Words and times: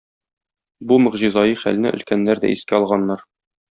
Бу 0.91 0.97
могҗизаи 1.03 1.59
хәлне 1.65 1.93
өлкәннәр 1.99 2.43
дә 2.47 2.55
искә 2.57 2.79
алганнар. 2.79 3.23